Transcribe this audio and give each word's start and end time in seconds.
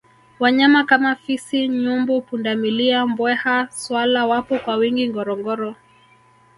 wanyama 0.39 0.83
kama 0.83 1.15
fisi 1.15 1.67
nyumbu 1.67 2.21
pundamilia 2.21 3.07
mbweha 3.07 3.71
swala 3.71 4.25
wapo 4.25 4.59
kwa 4.59 4.75
wingi 4.75 5.09
ngorongoro 5.09 5.75